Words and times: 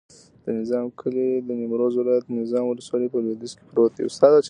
د 0.45 0.47
نظام 0.59 0.85
کلی 0.99 1.29
د 1.47 1.49
نیمروز 1.59 1.93
ولایت، 1.97 2.25
نظام 2.41 2.63
ولسوالي 2.67 3.07
په 3.11 3.17
لویدیځ 3.23 3.51
کې 3.57 3.63
پروت 3.69 3.91
دی. 3.97 4.05